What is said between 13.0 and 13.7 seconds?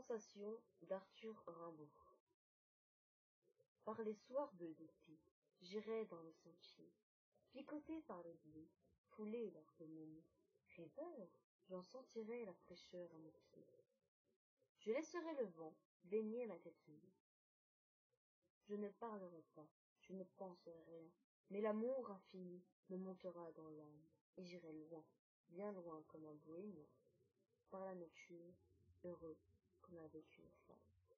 à mes pieds.